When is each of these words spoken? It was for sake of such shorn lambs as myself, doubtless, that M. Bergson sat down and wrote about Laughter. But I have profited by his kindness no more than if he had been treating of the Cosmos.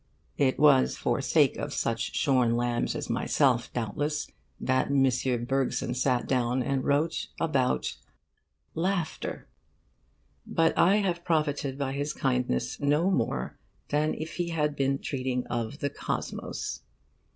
It 0.39 0.57
was 0.57 0.97
for 0.97 1.21
sake 1.21 1.57
of 1.57 1.75
such 1.75 2.15
shorn 2.15 2.57
lambs 2.57 2.95
as 2.95 3.07
myself, 3.07 3.71
doubtless, 3.71 4.31
that 4.59 4.87
M. 4.89 5.45
Bergson 5.45 5.93
sat 5.93 6.27
down 6.27 6.63
and 6.63 6.83
wrote 6.83 7.27
about 7.39 7.97
Laughter. 8.73 9.47
But 10.47 10.75
I 10.75 10.95
have 10.95 11.23
profited 11.23 11.77
by 11.77 11.91
his 11.93 12.13
kindness 12.13 12.79
no 12.79 13.11
more 13.11 13.59
than 13.89 14.15
if 14.15 14.37
he 14.37 14.49
had 14.49 14.75
been 14.75 14.97
treating 14.97 15.45
of 15.45 15.81
the 15.81 15.89
Cosmos. 15.91 16.81